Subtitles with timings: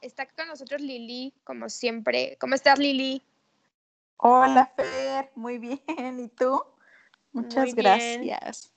[0.00, 2.36] está con nosotros Lili, como siempre.
[2.40, 3.22] ¿Cómo estás, Lili?
[4.18, 5.30] Hola, Fer.
[5.34, 6.20] Muy bien.
[6.20, 6.62] ¿Y tú?
[7.32, 8.72] Muchas gracias.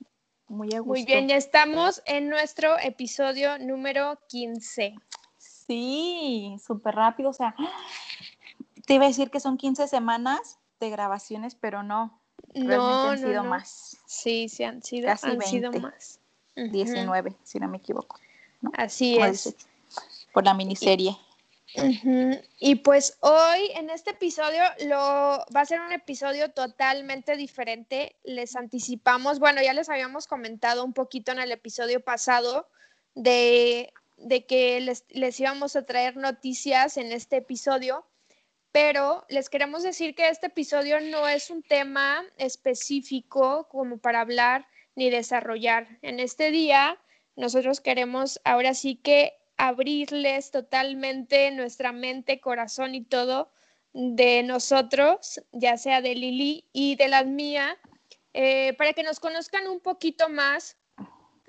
[0.47, 0.89] Muy a gusto.
[0.89, 4.95] Muy bien, ya estamos en nuestro episodio número 15.
[5.37, 7.29] Sí, súper rápido.
[7.29, 7.55] O sea,
[8.85, 12.19] te iba a decir que son 15 semanas de grabaciones, pero no.
[12.55, 13.97] No, han sido más.
[14.07, 16.19] Sí, sí han sido, han sido más.
[16.55, 18.19] 19, si no me equivoco.
[18.73, 19.55] Así es.
[20.33, 21.17] Por la miniserie.
[22.59, 24.97] Y pues hoy en este episodio lo
[25.55, 28.15] va a ser un episodio totalmente diferente.
[28.23, 32.67] Les anticipamos, bueno, ya les habíamos comentado un poquito en el episodio pasado
[33.13, 38.05] de de que les, les íbamos a traer noticias en este episodio,
[38.71, 44.67] pero les queremos decir que este episodio no es un tema específico como para hablar
[44.95, 45.87] ni desarrollar.
[46.01, 46.97] En este día
[47.35, 53.51] nosotros queremos ahora sí que abrirles totalmente nuestra mente, corazón y todo
[53.91, 57.77] de nosotros, ya sea de Lili y de la mía,
[58.33, 60.77] eh, para que nos conozcan un poquito más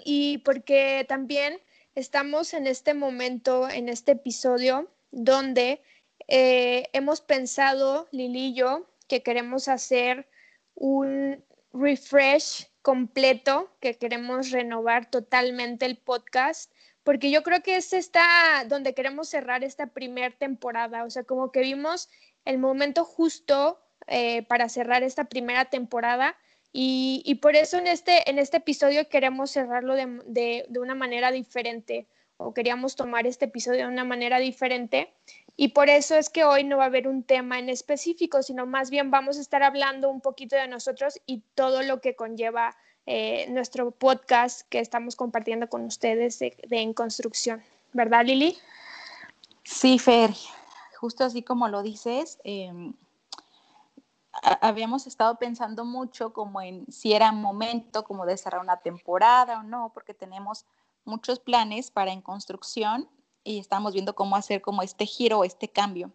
[0.05, 1.61] y porque también
[1.95, 5.81] estamos en este momento, en este episodio, donde
[6.27, 10.29] eh, hemos pensado, Lili y yo, que queremos hacer
[10.75, 16.70] un refresh completo, que queremos renovar totalmente el podcast,
[17.05, 21.51] porque yo creo que este está donde queremos cerrar esta primera temporada, o sea, como
[21.51, 22.09] que vimos
[22.45, 26.37] el momento justo eh, para cerrar esta primera temporada
[26.73, 32.55] y, por eso en este, en este episodio queremos cerrarlo de, una manera diferente o
[32.55, 35.13] queríamos tomar este episodio de una manera diferente.
[35.57, 38.67] Y por eso es que hoy no va a haber un tema en específico, sino
[38.67, 42.77] más bien vamos a estar hablando un poquito de nosotros y todo lo que conlleva
[43.13, 47.61] eh, nuestro podcast que estamos compartiendo con ustedes de, En Construcción.
[47.93, 48.57] ¿Verdad, Lili?
[49.65, 50.31] Sí, Fer,
[51.01, 52.39] justo así como lo dices.
[52.45, 52.95] Em,
[54.61, 59.65] habíamos estado pensando mucho como en si era momento como de cerrar una temporada o
[59.65, 60.65] no, porque tenemos
[61.05, 63.09] muchos planes para en construcción
[63.43, 66.13] y estamos viendo cómo hacer como este giro, este cambio.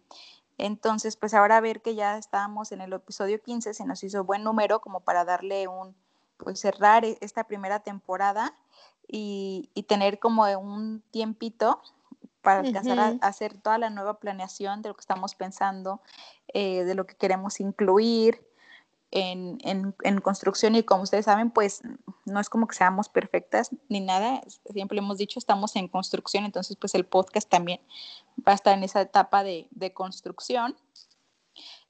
[0.56, 4.44] Entonces, pues ahora ver que ya estábamos en el episodio 15, se nos hizo buen
[4.44, 5.94] número como para darle un,
[6.38, 8.54] pues cerrar e, esta primera temporada
[9.08, 11.80] y, y tener como un tiempito
[12.46, 16.00] para alcanzar a, hacer toda la nueva planeación de lo que estamos pensando,
[16.54, 18.40] eh, de lo que queremos incluir
[19.10, 20.76] en, en, construcción.
[20.76, 21.82] Y como ustedes saben, pues
[22.24, 24.42] no es como que seamos perfectas ni nada,
[24.72, 27.80] siempre hemos dicho, estamos en construcción, entonces pues el podcast también
[28.46, 30.76] va a estar en esa etapa de, de construcción.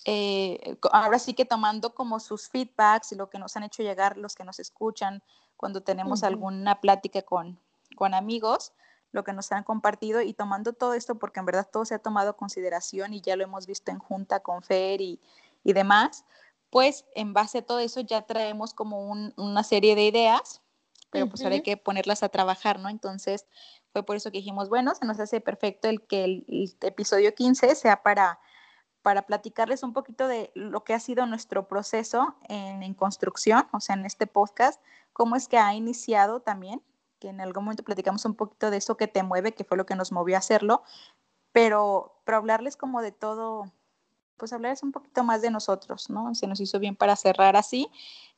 [0.09, 4.17] Eh, ahora sí que tomando como sus feedbacks y lo que nos han hecho llegar
[4.17, 5.21] los que nos escuchan
[5.57, 7.59] cuando tenemos alguna plática con,
[7.97, 8.73] con amigos,
[9.11, 11.99] lo que nos han compartido y tomando todo esto, porque en verdad todo se ha
[11.99, 15.21] tomado consideración y ya lo hemos visto en junta con Fer y,
[15.65, 16.25] y demás,
[16.71, 20.63] pues en base a todo eso ya traemos como una serie de ideas,
[21.11, 22.89] pero pues ahora hay que ponerlas a trabajar, ¿no?
[22.89, 23.47] Entonces
[23.93, 27.75] fue por eso que dijimos, bueno, se nos hace perfecto el que el, episodio 15
[27.75, 28.39] sea para
[29.07, 33.79] para platicarles un poquito de lo que ha sido nuestro proceso en, en, construcción, o
[33.79, 36.83] sea, en este podcast, cómo es que ha iniciado también
[37.21, 39.87] que en algún momento platicamos un poquito de eso que te mueve, que fue lo
[39.87, 40.83] que nos movió a hacerlo,
[41.53, 43.71] pero, pero hablarles como de todo,
[44.39, 46.35] pues hablarles un poquito más de nosotros, ¿no?
[46.35, 47.89] Se nos hizo bien para cerrar así,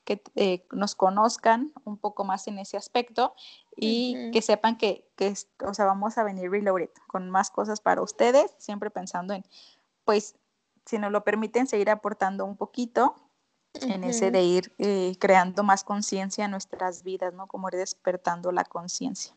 [0.05, 3.35] que eh, nos conozcan un poco más en ese aspecto
[3.75, 5.33] y que sepan que, que,
[5.65, 9.47] o sea, vamos a venir reloaded con más cosas para ustedes, siempre pensando en,
[10.05, 10.37] pues,
[10.89, 13.15] si nos lo permiten, seguir aportando un poquito
[13.75, 17.47] en ese de ir eh, creando más conciencia en nuestras vidas, ¿no?
[17.47, 19.35] Como ir despertando la conciencia.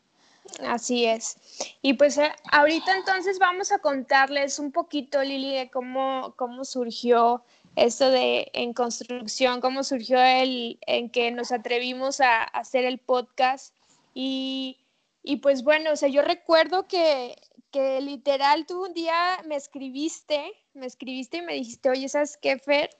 [0.66, 1.36] Así es.
[1.82, 7.44] Y pues eh, ahorita entonces vamos a contarles un poquito, Lili, de cómo, cómo surgió
[7.76, 13.76] esto de en construcción, cómo surgió el en que nos atrevimos a, hacer el podcast.
[14.14, 14.78] Y,
[15.22, 17.36] y, pues bueno, o sea, yo recuerdo que,
[17.70, 22.58] que literal tú un día me escribiste, me escribiste y me dijiste, oye, ¿sabes qué,
[22.58, 22.90] Fer?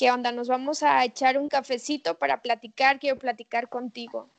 [0.00, 0.32] ¿qué onda?
[0.32, 4.30] Nos vamos a echar un cafecito para platicar, quiero platicar contigo.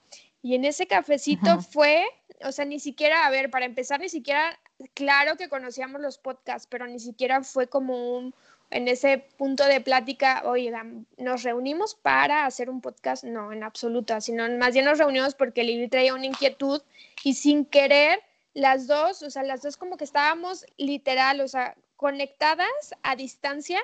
[0.42, 2.04] Y en ese cafecito fue,
[2.44, 4.60] o sea, ni siquiera, a ver, para empezar, ni siquiera,
[4.96, 8.34] claro que conocíamos los podcasts, pero ni siquiera fue como un,
[8.72, 14.20] en ese punto de plática, oigan, nos reunimos para hacer un podcast, no, en absoluto,
[14.22, 16.82] sino más bien nos reunimos porque Lili traía una inquietud
[17.24, 18.20] y sin querer,
[18.54, 23.82] las dos, o sea, las dos como que estábamos literal, o sea, conectadas a distancia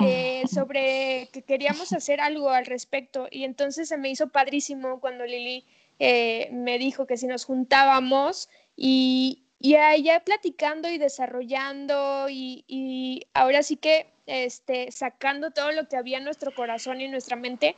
[0.00, 3.28] eh, sobre que queríamos hacer algo al respecto.
[3.30, 5.64] Y entonces se me hizo padrísimo cuando Lili
[5.98, 13.22] eh, me dijo que si nos juntábamos y, y allá platicando y desarrollando y, y,
[13.32, 17.34] ahora sí que este, sacando todo lo que había en nuestro corazón y en nuestra
[17.34, 17.74] mente,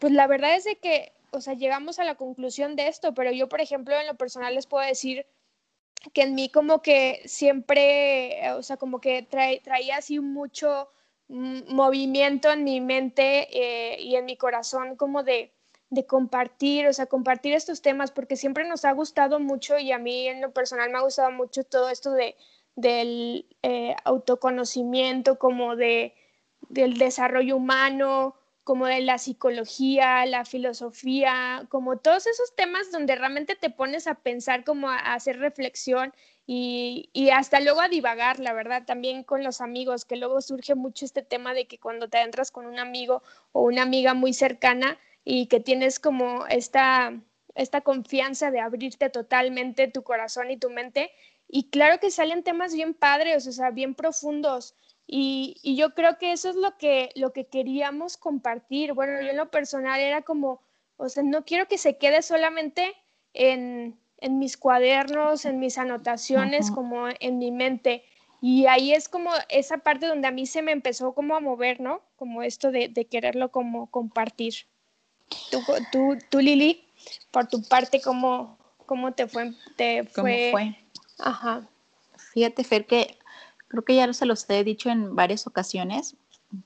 [0.00, 3.30] pues la verdad es de que, o sea, llegamos a la conclusión de esto, pero
[3.30, 5.26] yo, por ejemplo, en lo personal les puedo decir
[6.12, 10.90] que en mí como que siempre, o sea, como que traía así mucho
[11.28, 15.54] movimiento en mi mente eh, y en mi corazón como de,
[15.90, 19.98] de compartir, o sea, compartir estos temas, porque siempre nos ha gustado mucho y a
[19.98, 22.36] mí en lo personal me ha gustado mucho todo esto de,
[22.76, 26.14] del eh, autoconocimiento, como de,
[26.68, 33.56] del desarrollo humano, como de la psicología, la filosofía, como todos esos temas donde realmente
[33.56, 36.12] te pones a pensar, como a, hacer reflexión
[36.46, 40.74] y, y, hasta luego a divagar, la verdad, también con los amigos, que luego surge
[40.74, 44.34] mucho este tema de que cuando te entras con un amigo o una amiga muy
[44.34, 44.98] cercana,
[45.30, 47.12] y que tienes como esta,
[47.54, 51.10] esta confianza de abrirte totalmente tu corazón y tu mente.
[51.46, 54.74] Y claro que salen temas bien padres, o sea, bien profundos.
[55.06, 58.94] Y, y, yo creo que eso es lo que, lo que queríamos compartir.
[58.94, 60.62] Bueno, yo en lo personal era como,
[60.96, 62.94] o sea, no quiero que se quede solamente
[63.34, 68.02] en, en mis cuadernos, en mis anotaciones, como en mi mente.
[68.40, 71.82] Y ahí es como esa parte donde a mí se me empezó como a mover,
[71.82, 72.00] ¿no?
[72.16, 74.54] Como esto de, de quererlo como compartir.
[75.50, 76.84] Tú, tú, tú, Lili,
[77.30, 79.52] por tu parte, ¿cómo, cómo te fue?
[79.76, 80.22] Te fue?
[80.22, 80.78] ¿Cómo fue?
[81.18, 81.68] Ajá.
[82.32, 83.18] Fíjate, Fer, que
[83.68, 86.16] creo que ya se los he dicho en varias ocasiones,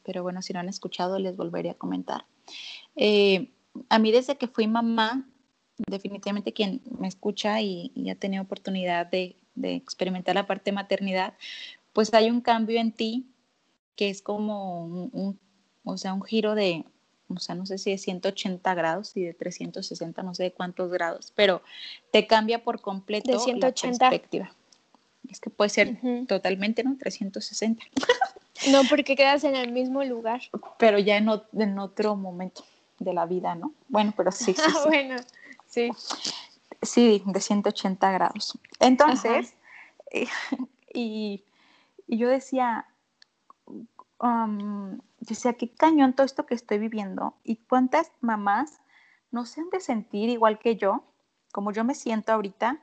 [0.05, 2.25] pero bueno, si no han escuchado, les volveré a comentar.
[2.97, 3.51] Eh,
[3.89, 5.27] a mí desde que fui mamá,
[5.79, 11.35] definitivamente quien me escucha y, ha tenido oportunidad de, de, experimentar la parte de maternidad,
[11.93, 13.27] pues hay un cambio en ti
[13.97, 15.39] que es como un
[15.85, 16.85] o sea, un giro de,
[17.37, 20.91] o sea, no sé si de 180 grados y de 360, no sé de cuántos
[20.91, 21.63] grados, pero
[22.11, 24.53] te cambia por completo la perspectiva.
[25.31, 26.97] Es que puede ser totalmente, ¿no?
[26.99, 27.85] 360.
[28.71, 30.43] no, porque quedas en el mismo lugar.
[30.79, 32.65] Pero ya en, en otro momento
[32.99, 33.73] de la vida, ¿no?
[33.89, 34.89] Bueno, pero sí, sí, sí.
[34.89, 35.17] bueno,
[35.67, 35.91] sí.
[36.83, 38.59] Sí, de 180 grados.
[38.81, 39.55] Entonces,
[40.93, 41.45] y,
[42.07, 42.87] y, yo decía,
[44.23, 48.81] um, decía, qué cañón todo esto que estoy viviendo y cuántas mamás
[49.31, 51.05] no se han de sentir igual que yo,
[51.53, 52.81] como yo me siento ahorita,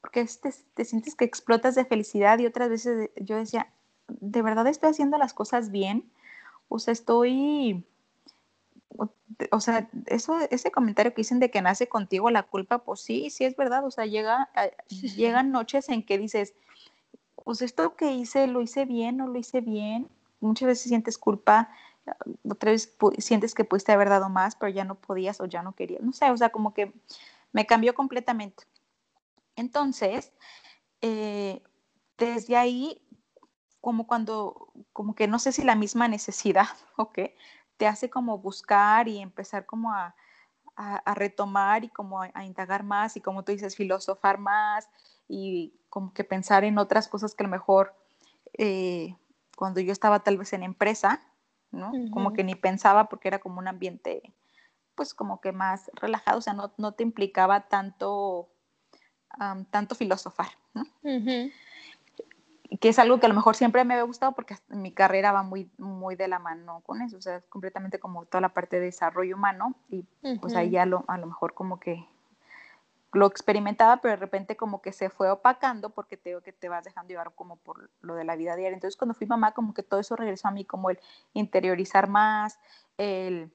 [0.00, 3.72] porque te, te sientes que explotas de felicidad y otras veces yo decía,
[4.08, 6.10] ¿de verdad estoy haciendo las cosas bien?
[6.68, 7.84] O sea, estoy,
[9.50, 13.30] o sea, eso, ese comentario que dicen de que nace contigo la culpa, pues sí,
[13.30, 14.50] sí es verdad, o sea, llega,
[14.88, 16.54] llegan noches en que dices,
[17.44, 20.08] pues esto que hice, lo hice bien o lo hice bien,
[20.42, 21.70] muchas veces sientes culpa,
[22.48, 25.74] otra vez sientes que pudiste haber dado más, pero ya no podías o ya no
[25.74, 26.02] querías.
[26.02, 26.92] No sé, o sea, como que
[27.52, 28.64] me cambió completamente.
[29.56, 30.32] Entonces,
[31.00, 31.62] eh,
[32.18, 33.02] desde ahí,
[33.80, 37.18] como cuando, como que no sé si la misma necesidad, ¿ok?
[37.76, 40.14] Te hace como buscar y empezar como a,
[40.76, 44.88] a, retomar y como a, indagar más y como tú dices, filosofar más
[45.28, 47.94] y como que pensar en otras cosas que a lo mejor
[48.54, 49.16] eh,
[49.56, 51.20] cuando yo estaba tal vez en empresa,
[51.70, 51.92] ¿no?
[52.10, 54.34] Como que ni pensaba porque era como un ambiente,
[54.94, 58.48] pues como que más relajado, o sea, no, no te implicaba tanto,
[59.70, 60.84] tanto filosofar, ¿no?
[62.80, 65.42] Que es algo que a lo mejor siempre me había gustado porque mi carrera va
[65.42, 68.86] muy, muy de la mano con eso, o sea, completamente como toda la parte de
[68.86, 70.06] desarrollo humano y
[70.40, 72.06] pues ahí ya lo, a lo mejor como que
[73.12, 76.84] lo experimentaba, pero de repente como que se fue opacando porque te que te vas
[76.84, 78.74] dejando llevar como por lo de la vida diaria.
[78.74, 80.98] Entonces cuando fui mamá como que todo eso regresó a mí como el
[81.34, 82.58] interiorizar más,
[82.96, 83.52] el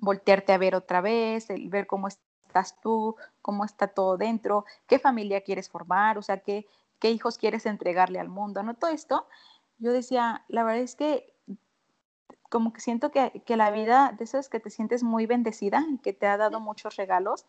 [0.00, 4.98] voltearte a ver otra vez, el ver cómo estás tú, cómo está todo dentro, qué
[4.98, 6.66] familia quieres formar, o sea, qué,
[6.98, 8.74] qué hijos quieres entregarle al mundo, ¿no?
[8.74, 9.26] Todo esto,
[9.78, 11.34] yo decía, la verdad es que
[12.48, 15.84] como que siento que, que la vida de eso es que te sientes muy bendecida
[16.02, 17.44] que te ha dado muchos regalos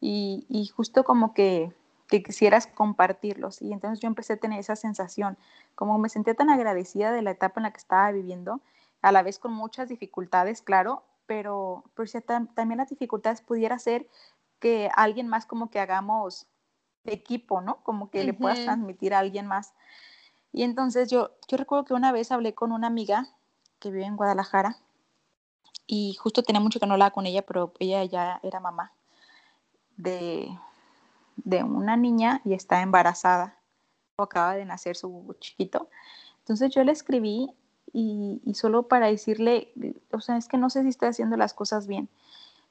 [0.00, 1.72] y, justo como que,
[2.08, 3.62] quisieras compartirlos.
[3.62, 5.38] Y entonces yo empecé a tener esa sensación,
[5.76, 8.60] como me sentía tan agradecida de la etapa en la que estaba viviendo,
[9.00, 12.10] a la vez con muchas dificultades, claro, pero, pero
[12.54, 14.08] también las dificultades pudiera ser
[14.58, 16.48] que alguien más como que hagamos
[17.04, 17.76] equipo, ¿no?
[17.84, 19.72] Como que le puedas transmitir a alguien más.
[20.52, 23.28] Y entonces yo, yo recuerdo que una vez hablé con una amiga
[23.78, 24.76] que vive en Guadalajara
[25.86, 28.92] y justo tenía mucho que no hablaba con ella, pero ella ya era mamá
[30.02, 30.48] de,
[31.36, 33.58] de una niña y está embarazada
[34.16, 35.88] o acaba de nacer su chiquito.
[36.40, 37.50] Entonces yo le escribí
[37.92, 39.72] y, y, solo para decirle,
[40.12, 42.08] o sea, es que no sé si estoy haciendo las cosas bien.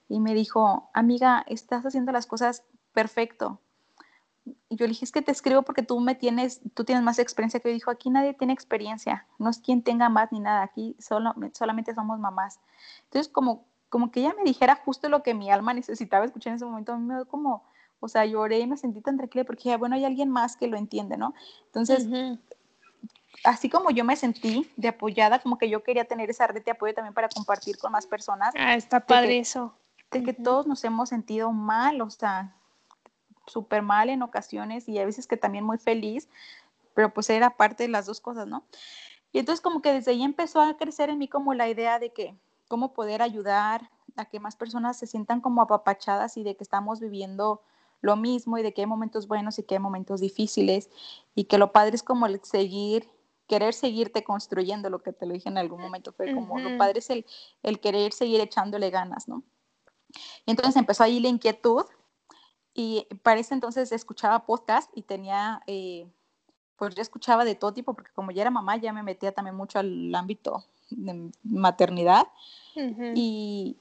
[0.07, 3.59] Y me dijo, amiga, estás haciendo las cosas perfecto.
[4.69, 7.19] Y yo le dije, es que te escribo porque tú me tienes, tú tienes más
[7.19, 7.73] experiencia que yo.
[7.73, 11.93] Dijo, aquí nadie tiene experiencia, no es quien tenga más ni nada, aquí solo, solamente
[11.93, 12.59] somos mamás.
[13.05, 16.57] Entonces, como, como que ella me dijera justo lo que mi alma necesitaba escuchar en
[16.57, 17.63] ese momento, a mí me dio como,
[17.99, 20.67] o sea, lloré y me sentí tan tranquila porque dije, bueno, hay alguien más que
[20.67, 21.33] lo entiende, ¿no?
[21.65, 22.07] Entonces,
[23.43, 26.71] así como yo me sentí de apoyada, como que yo quería tener esa red de
[26.71, 28.53] apoyo también para compartir con más personas.
[28.57, 29.73] Ah, está padre eso.
[30.11, 32.55] De que todos nos hemos sentido mal, o sea,
[33.45, 36.29] súper mal en ocasiones y a veces que también muy feliz,
[36.93, 38.63] pero pues era parte de las dos cosas, ¿no?
[39.31, 42.11] Y entonces como que desde ahí empezó a crecer en mí como la idea de
[42.11, 42.35] que
[42.69, 47.01] cómo poder ayudar a que más personas se sientan como apapachadas y de que estamos
[47.01, 47.61] viviendo
[47.99, 50.89] lo mismo y de que hay momentos buenos y que hay momentos difíciles
[51.35, 53.09] y que lo padre es como el seguir
[53.49, 56.99] querer seguirte construyendo, lo que te lo dije en algún momento, fue como lo padre
[56.99, 57.25] es el,
[57.63, 59.43] el querer seguir echándole ganas, ¿no?
[60.45, 61.83] Y entonces empezó ahí la inquietud
[62.75, 66.07] y para ese entonces escuchaba podcast y tenía, eh,
[66.79, 69.55] pues yo escuchaba de todo tipo, porque como ya era mamá, ya me metía también
[69.55, 72.27] mucho al ámbito de maternidad.
[73.13, 73.77] y,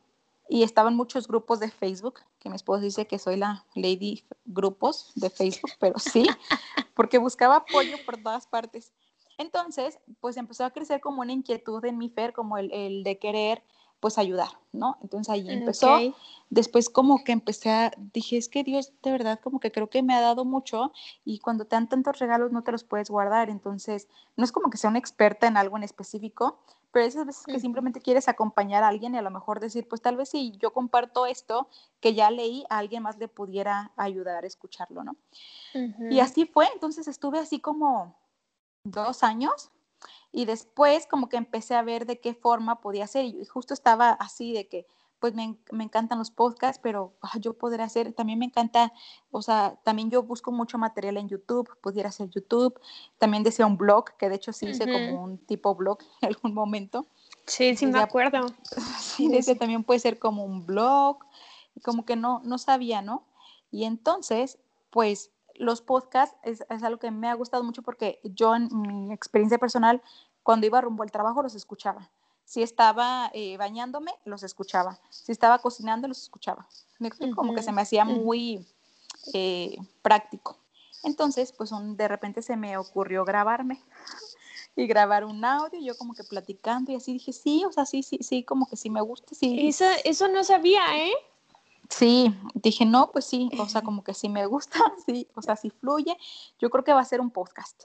[0.49, 5.13] y estaban muchos grupos de Facebook, que mi esposo dice que soy la lady grupos
[5.15, 6.27] de Facebook, pero sí,
[6.95, 8.93] porque buscaba apoyo por todas partes.
[9.39, 13.19] Entonces, pues empezó a crecer como una inquietud en mi Fer, como el, el de
[13.19, 13.63] querer
[14.01, 14.97] pues ayudar, ¿no?
[15.03, 15.99] Entonces ahí empezó.
[16.51, 20.03] Después como que empecé a, dije, es que Dios de verdad como que creo que
[20.03, 20.93] me ha dado mucho
[21.25, 23.51] y cuando te dan tantos regalos no te los puedes guardar.
[23.51, 26.59] Entonces, no es como que sea una experta en algo en específico,
[26.91, 30.01] pero esas veces que simplemente quieres acompañar a alguien y a lo mejor decir, pues
[30.01, 31.69] tal vez si yo comparto esto
[32.01, 35.17] que ya leí, a alguien más le pudiera ayudar a escucharlo, ¿no?
[36.11, 38.17] Y así fue, entonces estuve así como
[38.85, 39.71] dos años
[40.33, 44.11] y después como que empecé a ver de qué forma podía hacer y justo estaba
[44.11, 44.87] así de que
[45.19, 48.93] pues me, me encantan los podcasts, pero ah, yo podría hacer, también me encanta,
[49.31, 52.79] o sea, también yo busco mucho material en YouTube, pudiera hacer YouTube,
[53.19, 56.55] también decía un blog, que de hecho sí hice como un tipo blog en algún
[56.55, 57.07] momento.
[57.47, 58.47] Sí, sí me acuerdo.
[58.99, 61.19] Sí, ese también puede ser como un blog,
[61.83, 63.25] como que no, no sabía, ¿no?
[63.73, 64.59] Y entonces,
[64.91, 69.13] pues los podcasts es, es, algo que me ha gustado mucho porque yo en mi
[69.13, 70.03] experiencia personal,
[70.43, 72.11] cuando iba rumbo al trabajo, los escuchaba.
[72.45, 74.99] Si estaba eh, bañándome, los escuchaba.
[75.11, 76.67] Si estaba cocinando, los escuchaba.
[76.99, 78.67] Me explico, como que se me hacía muy
[79.35, 80.57] eh, práctico.
[81.05, 83.83] Entonces, pues un, de repente se me ocurrió grabarme
[84.77, 88.03] y grabar un audio, yo como que platicando y así dije, sí, o sea, sí,
[88.03, 89.69] sí, sí, como que sí me gusta, sí.
[89.69, 91.13] Eso, eso no sabía, ¿eh?
[91.89, 95.57] Sí, dije, no, pues sí, o sea, como que sí me gusta, sí, o sea,
[95.57, 96.17] sí fluye.
[96.59, 97.85] Yo creo que va a ser un podcast.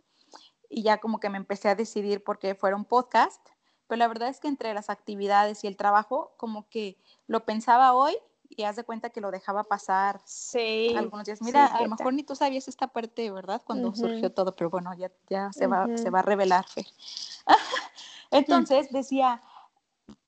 [0.69, 3.47] Y ya como que me empecé a decidir por qué fuera un podcast,
[3.87, 7.93] pero la verdad es que entre las actividades y el trabajo, como que lo pensaba
[7.93, 8.17] hoy
[8.49, 11.41] y haz de cuenta que lo dejaba pasar sí, algunos días.
[11.41, 13.61] Mira, a lo mejor ni tú sabías esta parte, ¿verdad?
[13.65, 16.85] Cuando surgió todo, pero bueno, ya, ya se, va, se va a revelar, Fer.
[18.31, 19.41] Entonces decía,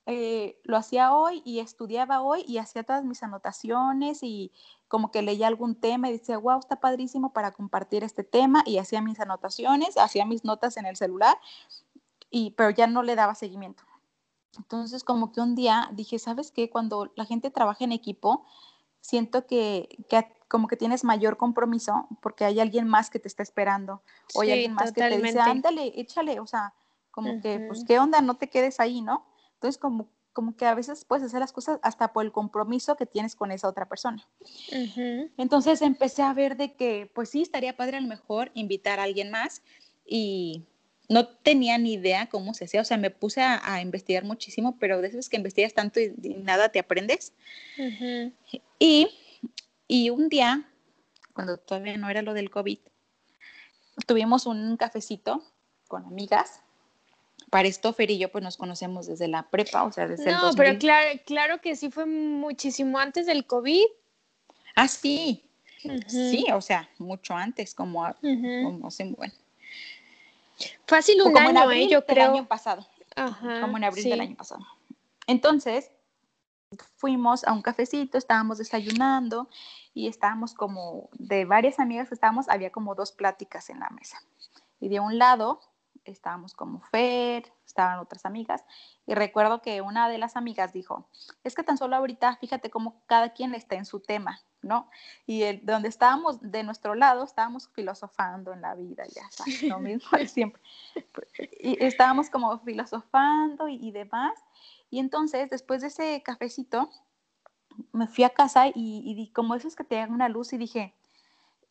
[0.08, 4.52] eh, lo hacía hoy y estudiaba hoy y hacía todas mis anotaciones y
[4.88, 8.78] como que leía algún tema y decía, wow, está padrísimo para compartir este tema y
[8.78, 11.38] hacía mis anotaciones, hacía mis notas en el celular,
[12.30, 13.84] y, pero ya no le daba seguimiento.
[14.58, 16.70] Entonces como que un día dije, ¿sabes qué?
[16.70, 18.46] Cuando la gente trabaja en equipo,
[19.02, 23.42] siento que, que como que tienes mayor compromiso porque hay alguien más que te está
[23.42, 24.04] esperando
[24.36, 26.76] o hay alguien más que te dice, ándale, échale, o sea,
[27.10, 28.22] como que, pues, ¿qué onda?
[28.22, 29.26] No te quedes ahí, ¿no?
[29.56, 33.06] Entonces, como, como que a veces puedes hacer las cosas hasta por el compromiso que
[33.06, 34.28] tienes con esa otra persona.
[35.38, 39.04] Entonces empecé a ver de que, pues sí, estaría padre a lo mejor invitar a
[39.04, 39.62] alguien más
[40.06, 40.64] y
[41.08, 44.98] no tenía ni idea cómo se hacía, o sea, me puse a, investigar muchísimo, pero
[44.98, 47.34] de veces que investigas tanto y, nada te aprendes.
[48.80, 49.08] y,
[49.88, 50.68] y un día,
[51.34, 52.80] cuando todavía no era lo del COVID,
[54.06, 55.44] tuvimos un cafecito
[55.88, 56.62] con amigas
[57.50, 60.32] para esto Fer y yo pues nos conocemos desde la prepa, o sea, desde no,
[60.32, 63.86] el No, pero claro, claro que sí fue muchísimo antes del COVID.
[64.76, 65.42] Ah, sí.
[66.08, 69.34] Sí, o sea, mucho antes, como, como bueno.
[70.88, 71.92] Fácil un como año, en abril ¿eh?
[71.92, 72.32] yo creo.
[72.32, 72.88] año pasado.
[73.16, 74.66] Ajá, como en abril del año pasado.
[75.28, 75.92] Entonces,
[76.98, 79.48] fuimos a un cafecito, estábamos desayunando
[79.94, 84.22] y estábamos como de varias amigas que estábamos, había como dos pláticas en la mesa.
[84.80, 85.62] Y de un lado
[86.06, 88.64] estábamos como Fer, estaban otras amigas,
[89.06, 91.08] y recuerdo que una de las amigas dijo,
[91.44, 94.90] es que tan solo ahorita, fíjate cómo cada quien está en su tema, ¿no?
[95.26, 99.80] Y el, donde estábamos de nuestro lado, estábamos filosofando en la vida, ya sabes, lo
[99.80, 100.62] mismo de siempre.
[101.60, 104.34] Y estábamos como filosofando y, demás.
[104.90, 106.90] Y entonces, después de ese cafecito,
[107.92, 110.96] me fui a casa y, y como esos que te dan una luz y dije,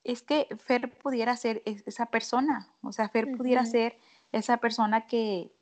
[0.05, 3.99] es que Fer pudiera ser esa persona, o sea, Fer pudiera ser
[4.37, 5.53] esa persona que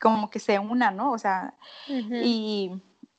[0.00, 1.12] como que se una, ¿no?
[1.12, 1.54] O sea,
[1.88, 2.72] y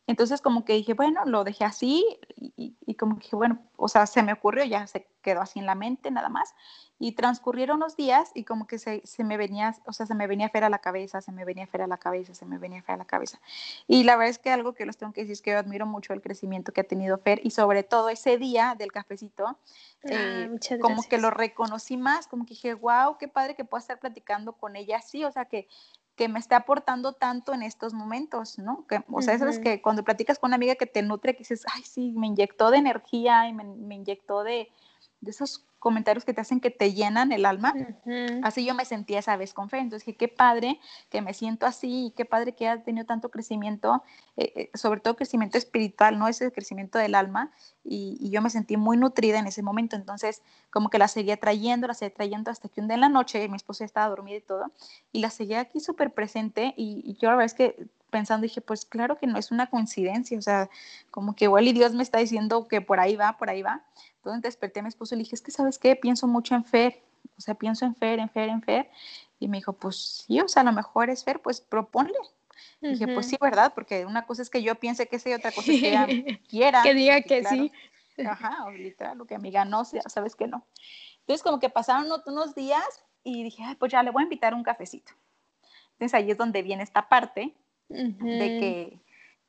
[0.06, 2.06] entonces como que dije, bueno, lo dejé así
[2.36, 5.66] y, y, como que bueno, o sea, se me ocurrió, ya se quedó así en
[5.66, 6.54] la mente nada más.
[7.00, 10.28] Y transcurrieron los días y como que se, se me venía, o sea, se me
[10.28, 12.82] venía Fer a la cabeza, se me venía Fer a la cabeza, se me venía
[12.84, 13.40] Fer a la cabeza.
[13.88, 15.86] Y la verdad es que algo que los tengo que decir es que yo admiro
[15.86, 19.58] mucho el crecimiento que ha tenido Fer y sobre todo ese día del cafecito, ah,
[20.04, 20.50] eh,
[20.82, 24.54] como que lo reconocí más, como que dije, wow, qué padre que pueda estar platicando
[24.54, 25.68] con ella así, o sea, que
[26.15, 28.86] que me está aportando tanto en estos momentos, ¿no?
[28.88, 31.65] Que, o sea, sabes que cuando platicas con una amiga que te nutre, que dices,
[31.74, 34.70] ay, sí, me inyectó de energía y me, me inyectó de,
[35.22, 37.74] de esos comentarios que te hacen que te llenan el alma.
[38.42, 39.80] Así yo me sentía esa vez con fe.
[39.80, 43.30] Entonces dije, qué padre que me siento así y qué padre que ha tenido tanto
[43.30, 44.02] crecimiento,
[44.38, 46.30] eh, eh, sobre todo crecimiento espiritual, ¿no?
[46.30, 47.52] Ese crecimiento del alma.
[47.84, 49.98] Y, yo me sentí muy nutrida en ese momento.
[49.98, 53.10] Entonces, como que la seguía trayendo, la seguía trayendo hasta que un día en la
[53.10, 54.72] noche, mi esposa estaba dormida y todo,
[55.12, 56.74] y la seguía aquí súper presente.
[56.78, 59.70] Y, y yo la verdad es que pensando, dije, pues claro que no es una
[59.72, 60.70] coincidencia, o sea,
[61.12, 63.84] como que igual y Dios me está diciendo que por ahí va, por ahí va.
[64.24, 65.98] Entonces desperté a mi esposo y le dije, es que, ¿sabes qué?
[65.98, 67.03] Pienso mucho en Fer,
[67.38, 68.89] o sea, pienso en Fer, en Fer, en Fer.
[69.38, 72.18] Y me dijo, pues sí, o sea, a lo mejor es Fer, pues proponle.
[72.80, 73.74] Dije, pues sí, ¿verdad?
[73.75, 76.08] Porque una cosa es que yo piense que sí, y otra cosa es que ella
[76.50, 76.84] quiera.
[76.84, 77.70] que diga que sí.
[78.25, 80.65] Ajá, o literal, lo que amiga no, sabes que no.
[81.20, 84.53] Entonces, como que pasaron unos días y dije, Ay, pues ya le voy a invitar
[84.53, 85.12] un cafecito.
[85.94, 87.54] Entonces ahí es donde viene esta parte
[87.89, 89.02] de que,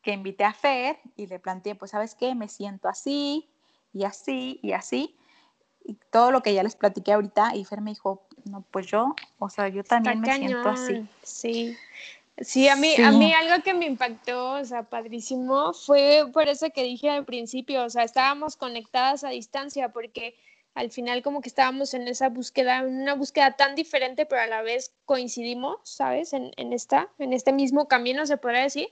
[0.02, 2.34] que invité a Fer y le planteé, pues, ¿sabes qué?
[2.34, 3.53] Me siento así
[3.94, 5.16] y así y así.
[5.84, 9.14] Y todo lo que ya les platiqué ahorita, y Fer me dijo, no, pues yo,
[9.38, 11.06] o sea, yo también me siento así.
[11.22, 11.76] Sí.
[12.38, 16.68] Sí, a mí, a mí algo que me impactó, o sea, padrísimo, fue por eso
[16.70, 20.34] que dije al principio, o sea, estábamos conectadas a distancia, porque
[20.74, 24.46] al final como que estábamos en esa búsqueda, en una búsqueda tan diferente, pero a
[24.48, 26.32] la vez coincidimos, ¿sabes?
[26.32, 28.88] En, en, esta, en este mismo camino, se podría decir.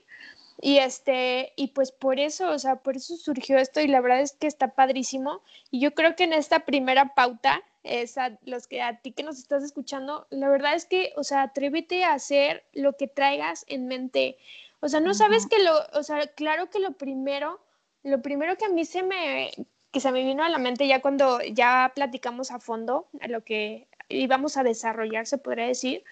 [0.65, 4.21] Y este, y pues por eso, o sea, por eso surgió esto y la verdad
[4.21, 5.41] es que está padrísimo.
[5.71, 9.23] Y yo creo que en esta primera pauta, es a los que a ti que
[9.23, 13.65] nos estás escuchando, la verdad es que, o sea, atrévete a hacer lo que traigas
[13.67, 14.37] en mente.
[14.79, 17.59] O sea, no sabes que lo, o sea, claro que lo primero,
[18.03, 19.51] lo primero que a mí se me,
[19.91, 23.43] que se me vino a la mente ya cuando ya platicamos a fondo a lo
[23.43, 26.05] que íbamos a desarrollar, se podría decir.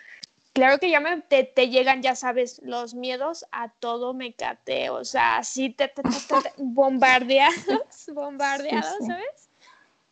[0.53, 5.37] Claro que ya me, te, llegan, ya sabes, los miedos a todo mecate, o sea,
[5.37, 6.01] así te, te,
[6.57, 9.49] bombardeados, bombardeados, ¿sabes?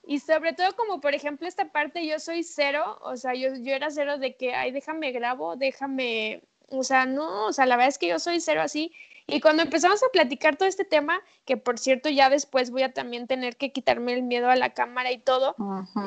[0.07, 3.73] Y sobre todo como, por ejemplo, esta parte, yo soy cero, o sea, yo, yo
[3.73, 7.89] era cero de que, ay, déjame grabo, déjame, o sea, no, o sea, la verdad
[7.89, 8.93] es que yo soy cero así,
[9.27, 12.93] y cuando empezamos a platicar todo este tema, que por cierto ya después voy a
[12.93, 15.55] también tener que quitarme el miedo a la cámara y todo,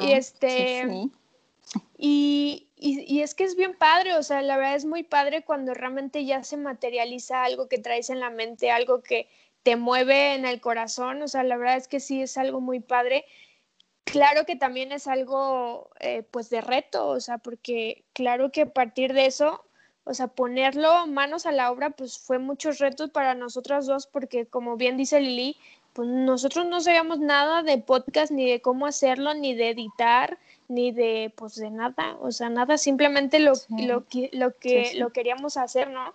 [0.00, 1.10] y este...
[1.96, 5.72] Y, y, es que es bien padre, o sea, la verdad es muy padre cuando
[5.72, 9.28] realmente ya se materializa algo que traes en la mente, algo que
[9.62, 12.80] te mueve en el corazón, o sea, la verdad es que sí es algo muy
[12.80, 13.24] padre.
[14.04, 18.72] Claro que también es algo eh, pues de reto, o sea, porque claro que a
[18.72, 19.64] partir de eso
[20.04, 24.46] o sea, ponerlo manos a la obra, pues fue muchos retos para nosotras dos, porque
[24.46, 25.56] como bien dice Lili,
[25.92, 30.92] pues nosotros no sabíamos nada de podcast, ni de cómo hacerlo, ni de editar, ni
[30.92, 35.90] de, pues de nada, o sea, nada, simplemente lo, lo, lo que lo queríamos hacer,
[35.90, 36.14] ¿no?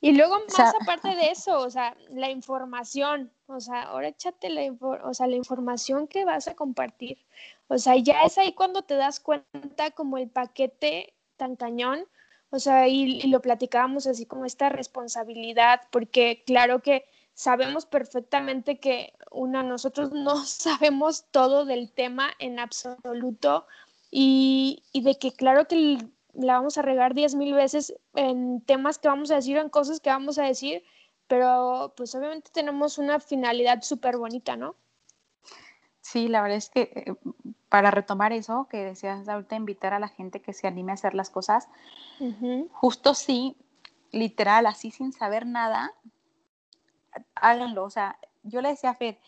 [0.00, 4.62] Y luego más aparte de eso, o sea, la información, o sea, ahora échate la,
[4.80, 7.18] o sea, la información que vas a compartir.
[7.66, 12.06] O sea, ya es ahí cuando te das cuenta como el paquete tan cañón.
[12.50, 17.04] O sea, y, lo platicábamos así como esta responsabilidad, porque claro que
[17.38, 23.64] sabemos perfectamente que una, nosotros no sabemos todo del tema en absoluto
[24.10, 25.98] y, y de que claro que
[26.34, 30.00] la vamos a regar diez mil veces en temas que vamos a decir, en cosas
[30.00, 30.82] que vamos a decir,
[31.28, 34.74] pero pues obviamente tenemos una finalidad súper bonita, ¿no?
[36.00, 37.14] Sí, la verdad es que eh,
[37.68, 41.14] para retomar eso que decías ahorita, invitar a la gente que se anime a hacer
[41.14, 41.68] las cosas,
[42.72, 43.54] justo sí,
[44.10, 45.92] literal, así sin saber nada,
[47.34, 47.84] háganlo.
[47.84, 49.18] O sea, yo le decía a Fer,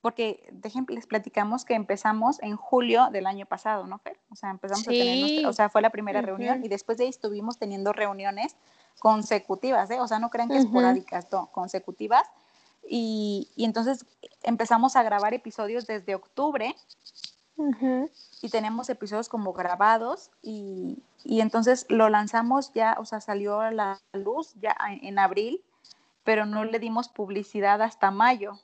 [0.00, 4.18] porque de ejemplo les platicamos que empezamos en julio del año pasado, ¿no, Fer?
[4.30, 7.10] O sea, empezamos a tener, o sea, fue la primera reunión y después de ahí
[7.10, 8.54] estuvimos teniendo reuniones
[8.98, 10.00] consecutivas, ¿eh?
[10.00, 12.28] O sea, no crean que esporádicas, no, consecutivas.
[12.86, 14.04] Y, y, entonces
[14.42, 16.76] empezamos a grabar episodios desde octubre
[18.42, 23.70] y tenemos episodios como grabados y, y, entonces lo lanzamos ya, o sea, salió a
[23.70, 25.62] la luz ya en abril,
[26.24, 28.58] pero no le dimos publicidad hasta mayo.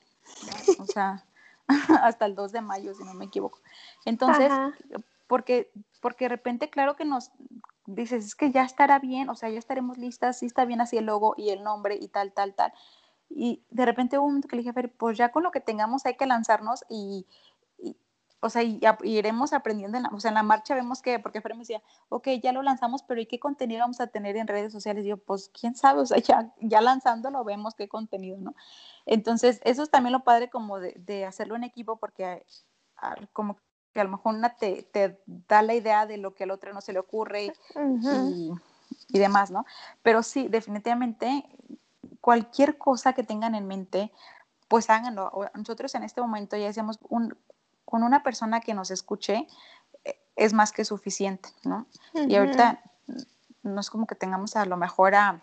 [0.78, 1.24] O sea,
[2.02, 3.58] hasta el 2 de mayo, si no me equivoco.
[4.04, 4.50] Entonces,
[5.26, 5.70] porque,
[6.00, 7.30] porque de repente, claro que nos
[7.86, 10.96] dices, es que ya estará bien, o sea, ya estaremos listas, sí está bien así
[10.96, 12.72] el logo y el nombre y tal, tal, tal.
[13.28, 16.04] Y de repente hubo un momento que le dije, pues ya con lo que tengamos
[16.04, 17.26] hay que lanzarnos y,
[18.40, 21.40] o sea, y, iremos aprendiendo, en la, o sea, en la marcha vemos que, porque
[21.40, 24.48] Fer me decía, ok, ya lo lanzamos, pero ¿y qué contenido vamos a tener en
[24.48, 25.05] redes sociales?
[25.05, 28.55] Y yo, pues, quién sabe, o sea, ya, ya lanzándolo vemos qué contenido, ¿no?
[29.07, 32.44] Entonces, eso es también lo padre como de, de hacerlo en equipo, porque
[32.96, 33.59] ah, como
[33.92, 36.72] que a lo mejor una te, te, da la idea de lo que al otro
[36.72, 37.53] no se le ocurre y,
[39.09, 39.66] y demás, ¿no?
[40.03, 41.44] Pero sí, definitivamente,
[42.20, 44.12] cualquier cosa que tengan en mente,
[44.68, 45.33] pues háganlo.
[45.55, 47.37] Nosotros en este momento ya hacemos un,
[47.90, 49.46] con una persona que nos escuche
[50.05, 51.87] eh, es más que suficiente, ¿no?
[52.14, 52.83] Y ahorita
[53.62, 55.42] no es como que tengamos a lo mejor a,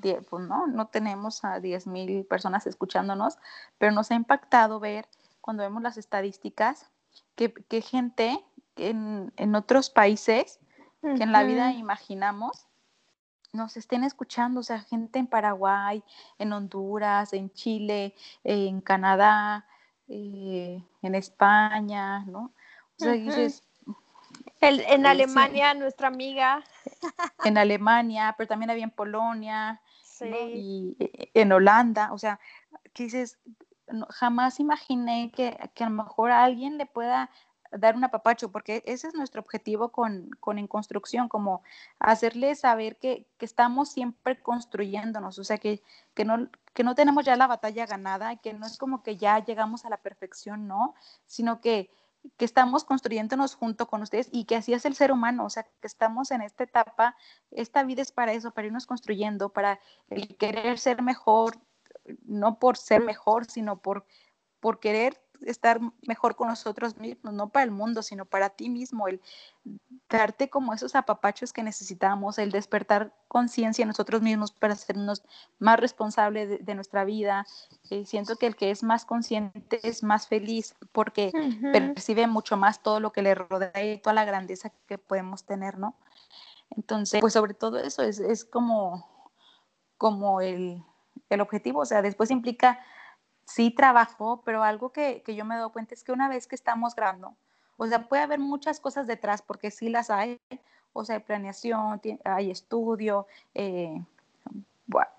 [0.00, 3.38] pues no, no tenemos a 10 mil personas escuchándonos,
[3.78, 5.08] pero nos ha impactado ver
[5.40, 6.90] cuando vemos las estadísticas
[7.34, 8.44] que, que gente
[8.76, 10.58] en, en, otros países
[11.00, 12.66] que en la vida imaginamos
[13.52, 16.02] nos estén escuchando, o sea, gente en Paraguay,
[16.38, 19.66] en Honduras, en Chile, en Canadá,
[20.08, 22.52] eh, en España, ¿no?
[22.98, 23.14] O sea,
[24.60, 26.62] en Alemania, nuestra amiga.
[27.44, 29.80] En Alemania, pero también había en Polonia,
[30.20, 32.40] y eh, en Holanda, o sea,
[32.92, 33.38] que dices,
[34.10, 37.30] jamás imaginé que, que, a lo mejor a alguien le pueda
[37.78, 41.62] dar un apapacho, porque ese es nuestro objetivo con, con En Construcción, como
[41.98, 45.82] hacerle saber que, que, estamos siempre construyéndonos, o sea, que,
[46.14, 49.44] que, no, que no tenemos ya la batalla ganada, que no es como que ya
[49.44, 50.94] llegamos a la perfección, no,
[51.26, 51.90] sino que,
[52.36, 55.64] que estamos construyéndonos junto con ustedes y que así es el ser humano, o sea,
[55.64, 57.16] que estamos en esta etapa,
[57.50, 61.58] esta vida es para eso, para irnos construyendo, para el querer ser mejor,
[62.24, 64.06] no por ser mejor, sino por,
[64.60, 69.08] por querer estar mejor con nosotros mismos, no para el mundo, sino para ti mismo,
[69.08, 69.20] el
[70.08, 75.22] darte como esos apapachos que necesitamos, el despertar conciencia en nosotros mismos para hacernos
[75.58, 77.46] más responsables de, nuestra vida.
[77.90, 81.32] Eh, siento que el que es más consciente es más feliz porque
[81.72, 85.78] percibe mucho más todo lo que le rodea y toda la grandeza que podemos tener,
[85.78, 85.94] ¿no?
[86.70, 89.30] Entonces, pues sobre todo eso es, es como,
[89.96, 90.82] como el,
[91.30, 92.80] el objetivo, o sea, después implica
[93.46, 96.54] sí trabajo, pero algo que, que, yo me doy cuenta es que una vez que
[96.54, 97.34] estamos grabando,
[97.76, 100.40] o sea, puede haber muchas cosas detrás, porque sí las hay,
[100.92, 104.02] o sea, hay planeación, hay estudio, eh,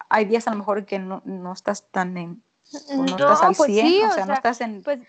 [0.09, 2.43] hay días a lo mejor que no, no estás tan en,
[2.95, 4.83] no, estás al 100, pues sí, o, sea, no estás en...
[4.83, 4.99] Pues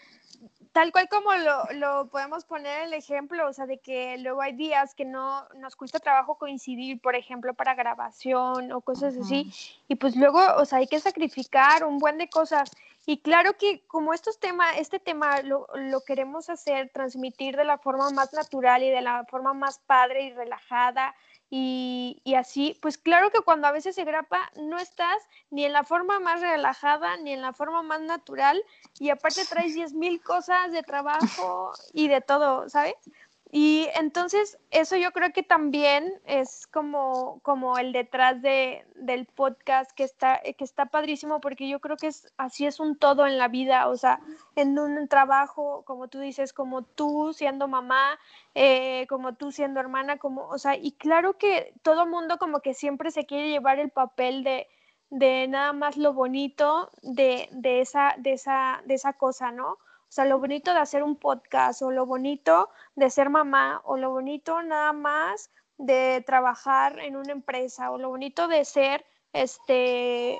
[0.77, 4.53] tal cual como lo, lo, podemos poner el ejemplo, o sea, de que luego hay
[4.53, 9.51] días que no nos cuesta trabajo coincidir, por ejemplo, para grabación o cosas así,
[9.89, 12.71] y pues luego, o sea, hay que sacrificar un buen de cosas.
[13.07, 17.79] Y claro que como estos temas, este tema lo, lo queremos hacer, transmitir de la
[17.79, 21.15] forma más natural y de la forma más padre y relajada,
[21.48, 25.16] y, y, así, pues claro que cuando a veces se grapa no estás
[25.50, 28.61] ni en la forma más relajada ni en la forma más natural
[28.98, 32.94] y aparte traes diez mil cosas de trabajo y de todo, ¿sabes?
[33.52, 39.92] Y entonces eso yo creo que también es como, como el detrás de, del podcast
[39.92, 43.38] que está, que está padrísimo porque yo creo que es, así es un todo en
[43.38, 44.18] la vida, o sea,
[44.56, 48.18] en un trabajo, como tú dices, como tú siendo mamá,
[48.54, 52.74] eh, como tú siendo hermana, como, o sea, y claro que todo mundo como que
[52.74, 54.66] siempre se quiere llevar el papel de,
[55.11, 59.78] de nada más lo bonito de, de, esa, de, esa, de esa cosa, ¿no?
[60.09, 63.97] O sea, lo bonito de hacer un podcast o lo bonito de ser mamá o
[63.97, 70.38] lo bonito nada más de trabajar en una empresa o lo bonito de ser, este,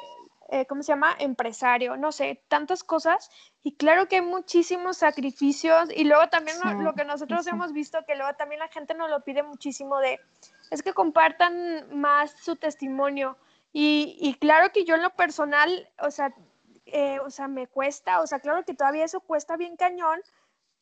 [0.49, 1.15] eh, ¿cómo se llama?
[1.19, 3.31] Empresario, no sé, tantas cosas.
[3.63, 8.15] Y claro que hay muchísimos sacrificios y luego también lo, que nosotros hemos visto, que
[8.17, 10.21] luego también la gente nos lo pide muchísimo de,
[10.71, 13.37] es que compartan más su testimonio.
[13.73, 16.33] Y, y claro que yo en lo personal, o sea,
[16.87, 20.21] eh, o sea, me cuesta, o sea, claro que todavía eso cuesta bien cañón,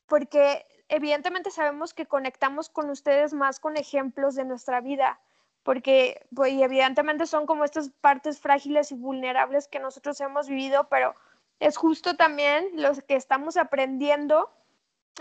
[0.07, 5.19] porque evidentemente sabemos que conectamos con ustedes más con ejemplos de nuestra vida,
[5.63, 11.15] porque pues, evidentemente son como estas partes frágiles y vulnerables que nosotros hemos vivido, pero
[11.59, 14.51] es justo también lo que estamos aprendiendo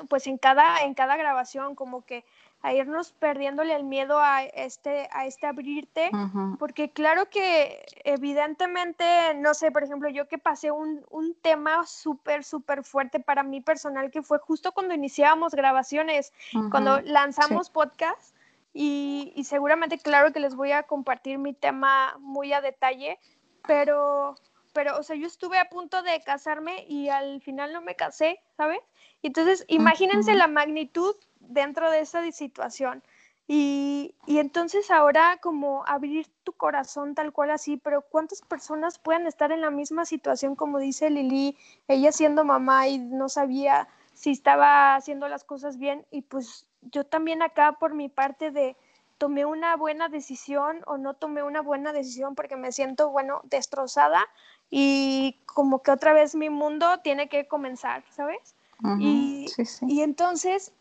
[0.10, 2.26] pues en cada, en cada grabación, como que
[2.63, 6.10] a irnos perdiéndole el miedo a este, a este abrirte,
[6.58, 12.45] porque claro que evidentemente, no sé, por ejemplo, yo que pasé un, un tema súper,
[12.45, 16.32] súper fuerte para mí personal, que fue justo cuando iniciábamos grabaciones,
[16.71, 18.34] cuando lanzamos podcast,
[18.73, 23.19] y, y seguramente, claro que les voy a compartir mi tema muy a detalle,
[23.67, 24.36] pero
[24.73, 28.41] pero, o sea, yo estuve a punto de casarme y al final no me casé,
[28.58, 28.80] ¿sabes?
[29.21, 31.15] Entonces, imagínense la magnitud
[31.47, 33.03] dentro de esa situación.
[33.45, 39.27] Y, y, entonces ahora como abrir tu corazón tal cual así, pero ¿cuántas personas pueden
[39.27, 41.58] estar en la misma situación como dice Lili,
[41.89, 46.06] ella siendo mamá y no sabía si estaba haciendo las cosas bien?
[46.10, 48.77] Y pues yo también acá por mi parte de
[49.17, 54.25] tomé una buena decisión o no tomé una buena decisión porque me siento, bueno, destrozada
[54.69, 58.56] y como que otra vez mi mundo tiene que comenzar, ¿sabes?
[58.99, 59.47] y,
[59.88, 60.73] y entonces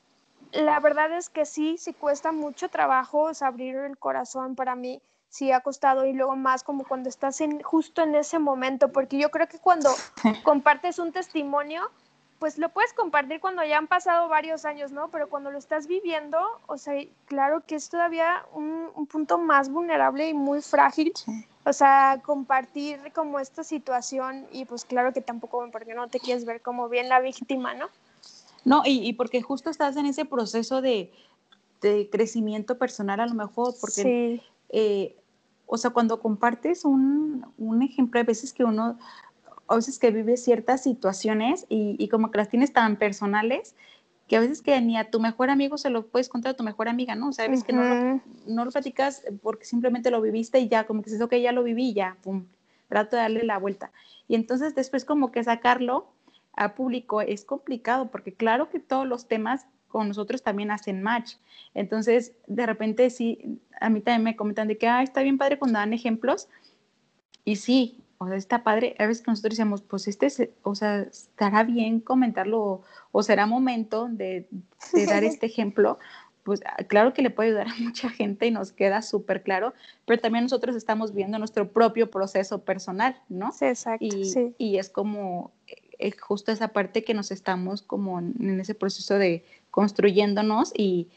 [0.53, 5.51] la verdad es que sí, sí cuesta mucho trabajo abrir el corazón para mí, sí
[5.51, 9.31] ha costado y luego más como cuando estás en, justo en ese momento, porque yo
[9.31, 9.91] creo que cuando
[10.45, 11.91] compartes un testimonio,
[12.38, 15.09] pues lo puedes compartir cuando ya han pasado varios años, ¿no?
[15.11, 16.95] Pero cuando lo estás viviendo, o sea,
[17.27, 21.12] claro que es todavía un, un punto más vulnerable y muy frágil.
[21.65, 26.45] O sea, compartir como esta situación y pues claro que tampoco, porque no te quieres
[26.45, 27.88] ver como bien la víctima, ¿no?
[28.64, 31.12] No, y, porque justo estás en ese proceso de,
[32.12, 35.16] crecimiento personal a lo mejor, porque, eh,
[35.66, 37.44] o sea, cuando compartes un,
[37.83, 38.98] ejemplo, a veces que uno,
[39.66, 43.75] a veces que vive ciertas situaciones y, como que las tienes tan personales,
[44.29, 46.62] que a veces que ni a tu mejor amigo se lo puedes contar a tu
[46.62, 47.31] mejor amiga, ¿no?
[47.31, 51.03] O sea, que no lo, no lo platicas porque simplemente lo viviste y ya, como
[51.03, 52.46] que dices, ok, ya lo viví, ya, pum,
[52.88, 53.90] trato de darle la vuelta.
[54.29, 56.07] Y entonces después como que sacarlo
[56.55, 61.35] a público es complicado porque claro que todos los temas con nosotros también hacen match.
[61.75, 65.59] Entonces, de repente sí, a mí también me comentan de que, ah, está bien padre
[65.59, 66.49] cuando dan ejemplos.
[67.45, 68.97] Y sí, o sea, está padre.
[68.99, 74.09] A veces que nosotros decimos, pues este, o sea, estará bien comentarlo o, será momento
[74.11, 74.49] de,
[74.93, 75.99] de dar este ejemplo.
[76.43, 79.75] Pues ah, claro que le puede ayudar a mucha gente y nos queda súper claro,
[80.07, 83.53] pero también nosotros estamos viendo nuestro propio proceso personal, ¿no?
[83.53, 84.05] Sí, exacto.
[84.05, 85.53] Y, y es como,
[86.11, 91.09] justo esa parte que nos estamos como en, ese proceso de construyéndonos y,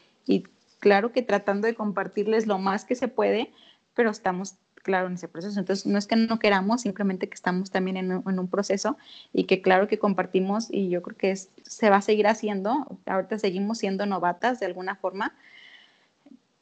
[0.78, 3.50] claro que tratando de compartirles lo más que se puede,
[3.94, 5.58] pero estamos claro en ese proceso.
[5.58, 8.96] Entonces, no es que no queramos, simplemente que estamos también en un, proceso
[9.32, 12.86] y que claro que compartimos y yo creo que se va a seguir haciendo.
[13.06, 15.34] Ahorita seguimos siendo novatas de alguna forma,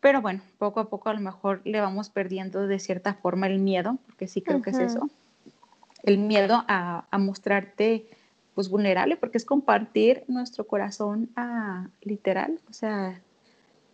[0.01, 3.59] pero bueno, poco a poco a lo mejor le vamos perdiendo de cierta forma el
[3.59, 5.11] miedo, porque sí creo que es eso
[6.05, 8.07] el miedo a, mostrarte
[8.55, 13.21] pues vulnerable, porque es compartir nuestro corazón a literal, o sea,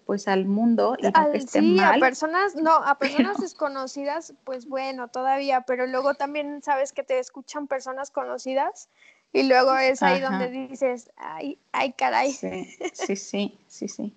[0.04, 5.08] pues al mundo y que esté sí, a personas, no, a personas desconocidas, pues bueno,
[5.08, 8.90] todavía, pero luego también sabes que te escuchan personas conocidas
[9.32, 12.32] y luego es ahí donde dices, ay, ay, caray.
[12.32, 14.14] Sí, sí, sí, sí, sí.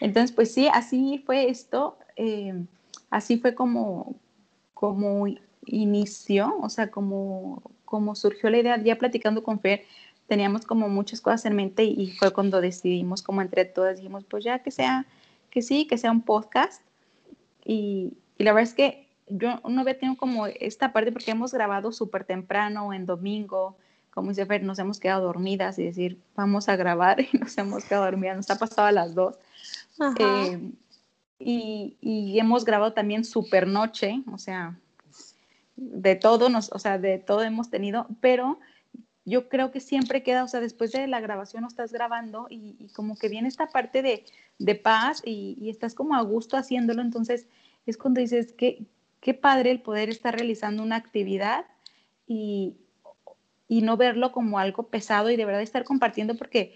[0.00, 2.64] Entonces, pues sí, así fue esto, eh,
[3.10, 4.16] así fue como,
[4.74, 5.26] como
[5.68, 9.84] inició, o sea, como, como surgió la idea, ya platicando con Fer,
[10.26, 14.44] teníamos como muchas cosas en mente y fue cuando decidimos como entre todas, dijimos, pues
[14.44, 15.06] ya que sea,
[15.50, 16.82] que sí, que sea un podcast.
[17.64, 21.52] Y, y la verdad es que yo no había tenido como esta parte porque hemos
[21.52, 23.76] grabado súper temprano, en domingo,
[24.18, 27.84] como dice Fer, nos hemos quedado dormidas y decir, vamos a grabar y nos hemos
[27.84, 29.38] quedado dormidas, nos ha pasado a las dos.
[30.18, 30.72] Eh,
[31.38, 34.76] y, y, hemos grabado también súper noche, o sea,
[35.78, 38.58] de todo, nos, o sea, de todo hemos tenido, pero
[39.24, 42.88] yo creo que siempre queda, o sea, después de la grabación no estás grabando y,
[42.94, 44.24] como que viene esta parte de,
[44.58, 47.46] de paz y, estás como a gusto haciéndolo, entonces
[47.86, 48.84] es cuando dices que
[49.20, 51.66] qué padre el poder estar realizando una actividad
[52.26, 52.74] y,
[53.68, 56.74] y no verlo como algo pesado y de verdad estar compartiendo porque,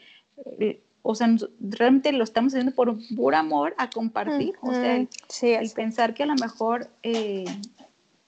[0.61, 5.09] eh, o sea, realmente lo estamos haciendo por puro amor a compartir, o sea, el,
[5.43, 7.45] el, pensar que a lo mejor eh,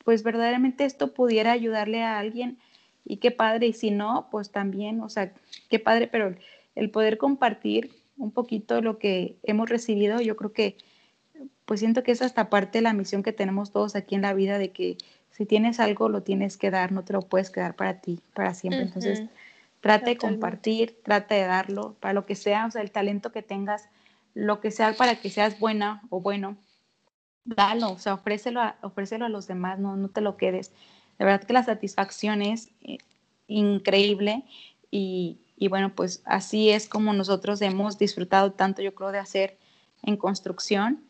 [0.05, 2.59] pues verdaderamente esto pudiera ayudarle a alguien
[3.05, 5.33] y qué padre, y si no, pues también, o sea,
[5.69, 6.35] qué padre, pero
[6.75, 10.77] el poder compartir un poquito lo que hemos recibido, yo creo que,
[11.65, 14.35] pues siento que es hasta parte de la misión que tenemos todos aquí en la
[14.35, 14.97] vida, de que
[15.33, 18.55] si tienes algo, lo tienes que dar, no te lo puedes quedar para ti, para
[18.55, 18.83] siempre.
[18.83, 19.25] Entonces,
[19.81, 23.43] trata de compartir, trata de darlo, para lo que sea, o sea, el talento que
[23.43, 23.89] tengas,
[24.35, 26.57] lo que sea para que seas buena o bueno,
[27.45, 30.73] dalo, o sea, ofrécelo a, ofrécelo a los demás, no, no te lo quedes.
[31.19, 32.99] De verdad que las satisfacciones, eh,
[33.47, 34.45] increíble
[34.91, 39.59] y, y bueno, pues así es como nosotros hemos disfrutado tanto, yo creo, de hacer
[40.03, 41.05] en construcción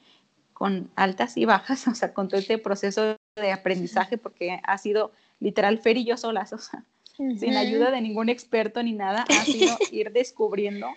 [0.53, 5.12] con altas y bajas, o sea, con todo este proceso de aprendizaje, porque ha sido
[5.40, 6.85] literal Fer y yo solas, o sea,
[7.16, 10.88] sin ayuda de ningún experto ni nada, ha sido ir descubriendo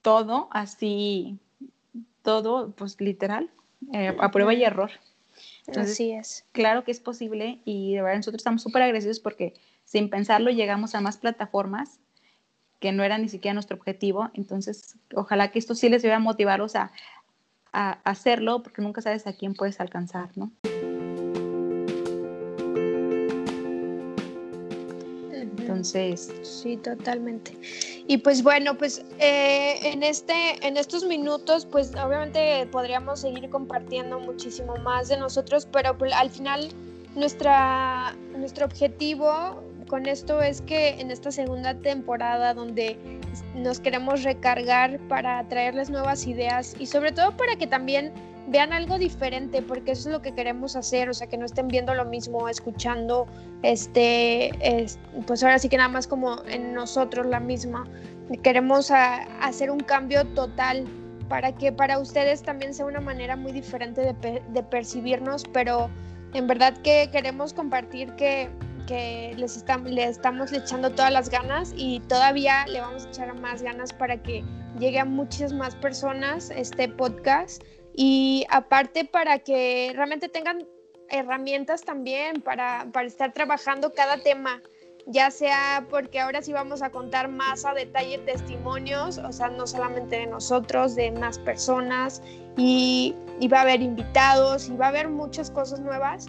[0.00, 1.38] todo así,
[2.22, 3.50] todo, pues literal,
[3.92, 4.90] eh, a prueba y error.
[5.76, 6.44] así es.
[6.52, 10.94] Claro que es posible y de verdad nosotros estamos súper agradecidos porque sin pensarlo llegamos
[10.94, 12.00] a más plataformas
[12.80, 14.30] que no era ni siquiera nuestro objetivo.
[14.34, 16.90] Entonces, ojalá que esto sí les vaya a motivarlos a,
[17.72, 20.50] a hacerlo porque nunca sabes a quién puedes alcanzar, ¿no?
[25.82, 26.32] Entonces.
[26.42, 27.56] Sí, totalmente.
[28.06, 34.20] Y pues bueno, pues eh, en, este, en estos minutos, pues obviamente podríamos seguir compartiendo
[34.20, 36.68] muchísimo más de nosotros, pero pues, al final
[37.16, 42.96] nuestra, nuestro objetivo con esto es que en esta segunda temporada donde
[43.56, 48.12] nos queremos recargar para traerles nuevas ideas y sobre todo para que también
[48.48, 51.68] vean algo diferente, porque eso es lo que queremos hacer, o sea, que no estén
[51.68, 53.26] viendo lo mismo, escuchando,
[53.62, 54.50] este,
[55.26, 57.84] pues ahora sí que nada más como en nosotros la misma.
[58.42, 60.86] Queremos hacer un cambio total
[61.28, 65.90] para que para ustedes también sea una manera muy diferente de, de percibirnos, pero
[66.34, 68.50] en verdad que queremos compartir que
[68.86, 73.34] que les estamos, le estamos echando todas las ganas y todavía le vamos a echar
[73.40, 74.44] más ganas para que
[74.78, 77.62] llegue a muchas más personas este podcast
[77.94, 80.66] y aparte para que realmente tengan
[81.08, 84.62] herramientas también para, para estar trabajando cada tema
[85.06, 89.66] ya sea porque ahora sí vamos a contar más a detalle testimonios, o sea, no
[89.66, 92.22] solamente de nosotros, de más personas,
[92.56, 96.28] y, y va a haber invitados, y va a haber muchas cosas nuevas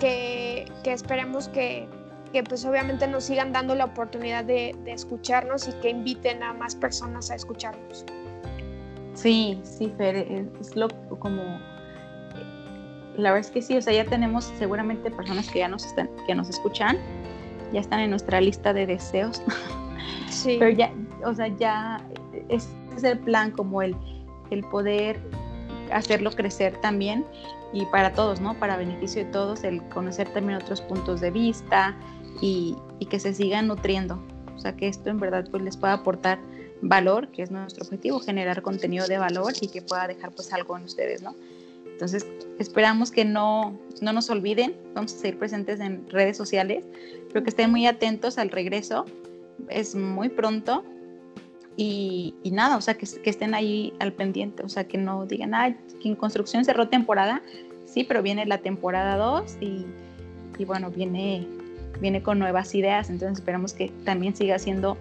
[0.00, 1.88] que, esperemos que,
[2.48, 7.30] pues obviamente nos sigan dando la oportunidad de, escucharnos y que inviten a más personas
[7.30, 8.04] a escucharnos.
[9.14, 11.60] Sí, sí, Fer, es lo como
[13.16, 16.08] la verdad es que sí, o sea, ya tenemos seguramente personas que ya nos están,
[16.26, 16.96] que nos escuchan,
[17.72, 19.42] ya están en nuestra lista de deseos.
[20.28, 20.56] Sí.
[20.58, 20.92] Pero ya,
[21.24, 22.00] o sea, ya
[22.48, 23.96] es, es el plan como el,
[24.50, 25.20] el poder
[25.92, 27.24] hacerlo crecer también
[27.72, 28.54] y para todos, ¿no?
[28.54, 31.96] Para beneficio de todos, el conocer también otros puntos de vista
[32.40, 32.76] y,
[33.08, 34.22] que se sigan nutriendo.
[34.54, 36.38] O sea, que esto en verdad pues les pueda aportar
[36.82, 40.76] valor, que es nuestro objetivo, generar contenido de valor y que pueda dejar pues algo
[40.76, 41.34] en ustedes, ¿no?
[41.84, 42.26] Entonces,
[42.58, 46.84] esperamos que no, no nos olviden, vamos a seguir presentes en redes sociales,
[47.28, 49.04] pero que estén muy atentos al regreso,
[49.68, 50.82] es muy pronto,
[51.82, 55.76] y, nada, o sea, que, estén ahí al pendiente, o sea, que no digan, ay,
[56.00, 57.42] que en construcción cerró temporada,
[57.86, 59.86] sí, pero viene la temporada 2 y,
[60.66, 61.46] bueno, viene,
[61.98, 64.98] viene con nuevas ideas, entonces esperamos que también siga siendo,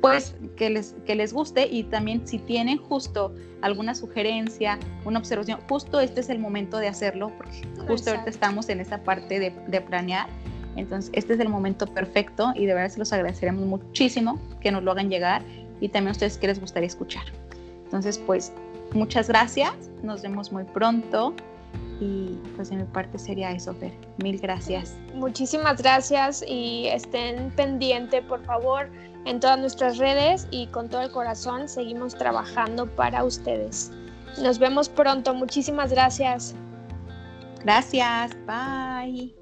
[0.00, 5.60] pues, que les, que les guste y también si tienen justo alguna sugerencia, una observación,
[5.68, 9.50] justo este es el momento de hacerlo, porque justo ahorita estamos en esa parte de,
[9.66, 10.28] de planear.
[10.76, 14.82] Entonces, este es el momento perfecto y de verdad se los agradeceremos muchísimo que nos
[14.82, 15.42] lo hagan llegar
[15.80, 17.24] y también a ustedes que les gustaría escuchar.
[17.84, 18.52] Entonces, pues
[18.92, 21.34] muchas gracias, nos vemos muy pronto
[22.00, 23.92] y pues de mi parte sería eso, Fer.
[24.22, 24.96] Mil gracias.
[25.14, 28.88] Muchísimas gracias y estén pendientes, por favor,
[29.24, 33.90] en todas nuestras redes y con todo el corazón seguimos trabajando para ustedes.
[34.40, 36.54] Nos vemos pronto, muchísimas gracias.
[37.64, 39.39] Gracias, bye.